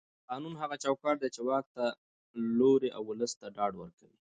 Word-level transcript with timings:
قانون 0.29 0.53
هغه 0.61 0.75
چوکاټ 0.83 1.15
دی 1.21 1.29
چې 1.35 1.41
واک 1.47 1.65
ته 1.75 1.85
لوری 2.57 2.89
او 2.97 3.03
ولس 3.09 3.31
ته 3.39 3.47
ډاډ 3.55 3.73
ورکوي 3.77 4.17